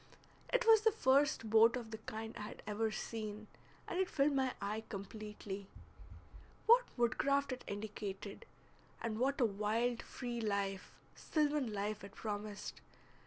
[0.51, 3.45] It was the first boat of the kind I had ever seen,
[3.87, 5.67] and it filled my eye completely.
[6.65, 8.47] What woodcraft it indicated,
[8.99, 12.81] and what a wild free life, sylvan life, it promised!